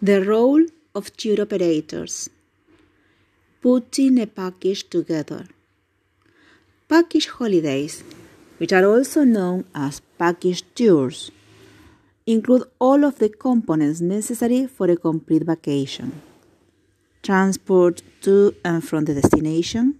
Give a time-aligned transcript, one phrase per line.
[0.00, 2.30] The role of tour operators.
[3.60, 5.46] Putting a package together.
[6.88, 8.04] Package holidays,
[8.58, 11.30] which are also known as package tours,
[12.26, 16.22] include all of the components necessary for a complete vacation
[17.22, 19.94] transport to and from the destination,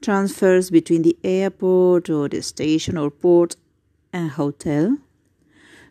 [0.00, 3.56] transfers between the airport or the station or port
[4.12, 4.98] and hotel,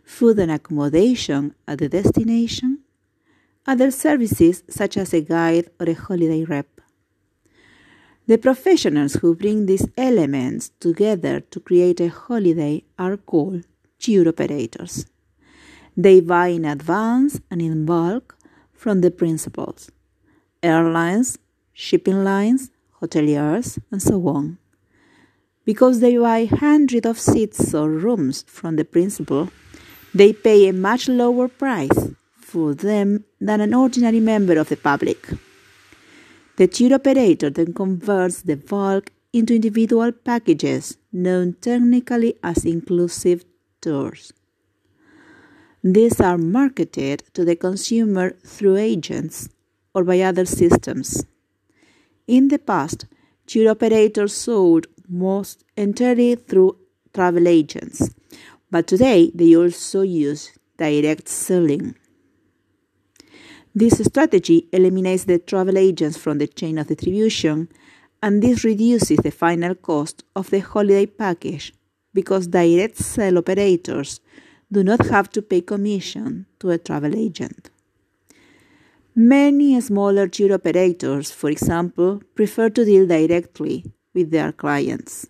[0.03, 2.72] food and accommodation at the destination,
[3.65, 6.67] other services such as a guide or a holiday rep.
[8.25, 13.63] The professionals who bring these elements together to create a holiday are called
[13.99, 15.05] tour operators.
[15.95, 18.37] They buy in advance and in bulk
[18.73, 19.91] from the principals,
[20.61, 21.37] airlines,
[21.73, 22.71] shipping lines,
[23.01, 24.57] hoteliers, and so on.
[25.65, 29.49] Because they buy hundreds of seats or rooms from the principal,
[30.13, 32.09] they pay a much lower price
[32.53, 35.27] for them than an ordinary member of the public.
[36.57, 43.43] The tour operator then converts the bulk into individual packages known technically as inclusive
[43.81, 44.31] tours.
[45.83, 49.49] These are marketed to the consumer through agents
[49.95, 51.25] or by other systems.
[52.27, 53.05] In the past,
[53.47, 56.77] tour operators sold most entirely through
[57.13, 58.13] travel agents,
[58.69, 61.95] but today they also use direct selling.
[63.75, 67.69] This strategy eliminates the travel agents from the chain of distribution,
[68.21, 71.73] and this reduces the final cost of the holiday package
[72.13, 74.19] because direct sell operators
[74.71, 77.71] do not have to pay commission to a travel agent.
[79.15, 85.27] Many smaller tour operators, for example, prefer to deal directly with their clients.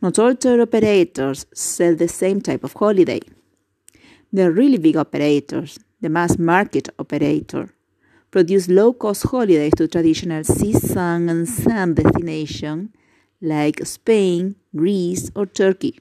[0.00, 3.20] Not all tour operators sell the same type of holiday.
[4.32, 7.74] The really big operators, the mass market operator,
[8.30, 12.90] produce low cost holidays to traditional sea sun and sun destinations
[13.40, 15.98] like Spain, Greece, or Turkey.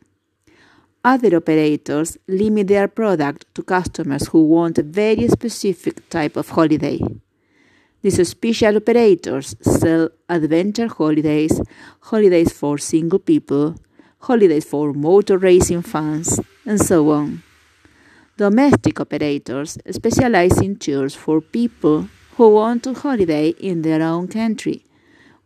[1.03, 6.99] Other operators limit their product to customers who want a very specific type of holiday.
[8.01, 11.61] These special operators sell adventure holidays,
[12.01, 13.75] holidays for single people,
[14.19, 17.43] holidays for motor racing fans, and so on.
[18.37, 24.85] Domestic operators specialize in tours for people who want to holiday in their own country,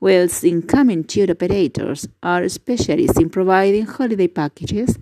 [0.02, 5.00] whilst incoming tour operators are specialists in providing holiday packages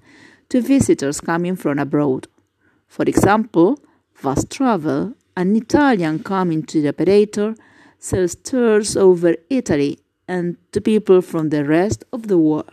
[0.49, 2.27] to visitors coming from abroad.
[2.87, 3.79] For example,
[4.13, 7.55] Fast Travel, an Italian coming tour operator,
[7.97, 12.69] sells tours over Italy and to people from the rest of the world.